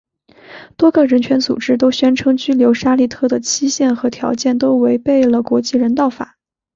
[0.77, 6.37] 多个人权组织都宣称拘留沙利特的期限和条件都违背了国际人道法。